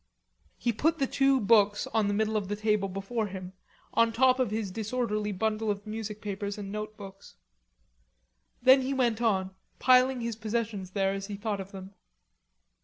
He 0.57 0.73
put 0.73 0.97
the 0.97 1.05
two 1.05 1.39
books 1.39 1.85
on 1.93 2.07
the 2.07 2.13
middle 2.15 2.35
of 2.35 2.47
the 2.47 2.55
table 2.55 2.89
before 2.89 3.27
him, 3.27 3.53
on 3.93 4.11
top 4.11 4.39
of 4.39 4.49
his 4.49 4.71
disorderly 4.71 5.31
bundle 5.31 5.69
of 5.69 5.85
music 5.85 6.23
papers 6.23 6.57
and 6.57 6.71
notebooks. 6.71 7.35
Then 8.63 8.81
he 8.81 8.95
went 8.95 9.21
on, 9.21 9.51
piling 9.77 10.21
his 10.21 10.35
possessions 10.35 10.93
there 10.93 11.13
as 11.13 11.27
he 11.27 11.35
thought 11.35 11.59
of 11.61 11.71
them. 11.71 11.93